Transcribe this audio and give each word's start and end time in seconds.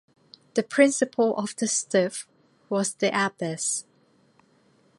The 0.55 0.63
principal 0.63 1.37
of 1.37 1.55
the 1.57 1.67
"stift" 1.67 2.25
was 2.69 2.95
the 2.95 3.11
abbess. 3.15 3.85